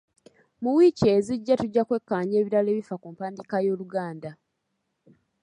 [0.61, 4.31] Mu wiiki ezijja tujja kwekkaanya ebirala ebifa ku mpandiika y'Oluganda.